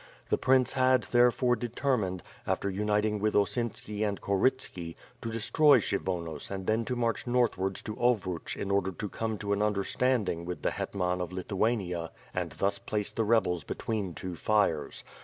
The 0.29 0.37
prince 0.39 0.73
had, 0.73 1.03
therefore, 1.11 1.55
determined, 1.55 2.23
after 2.47 2.71
uniting 2.71 3.19
with 3.19 3.35
Osinski 3.35 4.01
and 4.03 4.19
Korytski, 4.19 4.95
to 5.21 5.29
destroy 5.31 5.79
Kehy 5.79 5.99
vonos 5.99 6.49
and 6.49 6.65
then 6.65 6.85
to 6.85 6.95
march 6.95 7.27
northwards 7.27 7.83
to 7.83 7.95
Ovruch 7.97 8.57
in 8.57 8.71
order 8.71 8.91
to 8.93 9.09
come 9.09 9.37
to 9.37 9.53
an 9.53 9.61
understanding 9.61 10.43
with 10.43 10.63
the 10.63 10.71
hetman 10.71 11.21
of 11.21 11.31
Lithuania 11.31 12.09
and 12.33 12.53
thus 12.53 12.79
place 12.79 13.11
the 13.13 13.23
rebels 13.23 13.63
between 13.63 14.15
two 14.15 14.35
fires. 14.35 15.03